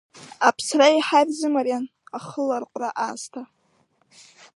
Аԥсра 0.47 0.85
еиҳа 0.91 1.19
ирзымариан, 1.21 1.85
ахыларҟәра 2.17 2.89
аасҭа. 3.03 3.41